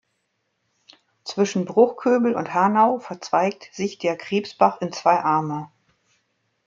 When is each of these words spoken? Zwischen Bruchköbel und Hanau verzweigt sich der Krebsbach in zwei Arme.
Zwischen 1.25 1.65
Bruchköbel 1.65 2.33
und 2.33 2.55
Hanau 2.55 2.97
verzweigt 2.97 3.69
sich 3.71 3.99
der 3.99 4.17
Krebsbach 4.17 4.81
in 4.81 4.91
zwei 4.91 5.19
Arme. 5.19 5.69